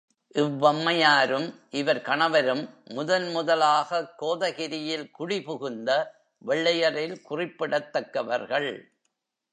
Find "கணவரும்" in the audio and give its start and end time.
2.01-2.69